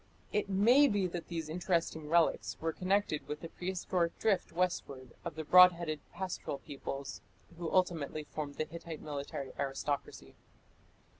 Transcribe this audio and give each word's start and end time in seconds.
It 0.33 0.49
may 0.49 0.87
be 0.87 1.05
that 1.05 1.27
these 1.27 1.47
interesting 1.47 2.09
relics 2.09 2.59
were 2.59 2.73
connected 2.73 3.27
with 3.27 3.41
the 3.41 3.49
prehistoric 3.49 4.17
drift 4.17 4.51
westward 4.51 5.13
of 5.23 5.35
the 5.35 5.43
broad 5.43 5.73
headed 5.73 5.99
pastoral 6.11 6.57
peoples 6.57 7.21
who 7.55 7.71
ultimately 7.71 8.23
formed 8.23 8.55
the 8.55 8.65
Hittite 8.65 9.03
military 9.03 9.51
aristocracy. 9.59 10.33